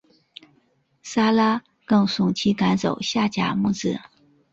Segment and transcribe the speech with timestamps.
[1.03, 3.99] 撒拉更怂其赶走夏甲母子。